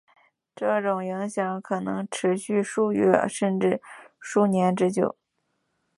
[0.55, 3.79] 这种影响可能持续数月甚至
[4.19, 5.15] 数年之久。